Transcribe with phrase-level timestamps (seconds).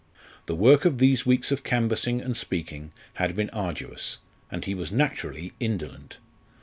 [0.47, 4.17] The work of these weeks of canvassing and speaking had been arduous,
[4.49, 6.17] and he was naturally indolent.